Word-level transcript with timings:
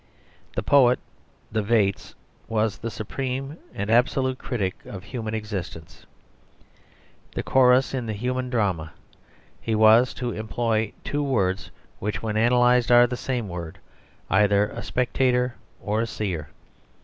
The 0.55 0.63
poet, 0.63 0.97
the 1.51 1.61
vates, 1.61 2.15
was 2.47 2.79
the 2.79 2.89
supreme 2.89 3.57
and 3.71 3.91
absolute 3.91 4.39
critic 4.39 4.83
of 4.83 5.03
human 5.03 5.35
existence, 5.35 6.07
the 7.35 7.43
chorus 7.43 7.93
in 7.93 8.07
the 8.07 8.13
human 8.13 8.49
drama; 8.49 8.93
he 9.61 9.75
was, 9.75 10.15
to 10.15 10.31
employ 10.31 10.93
two 11.03 11.21
words, 11.21 11.69
which 11.99 12.23
when 12.23 12.35
analysed 12.35 12.91
are 12.91 13.05
the 13.05 13.15
same 13.15 13.47
word, 13.47 13.77
either 14.27 14.69
a 14.69 14.81
spectator 14.81 15.53
or 15.79 16.01
a 16.01 16.07
seer. 16.07 16.49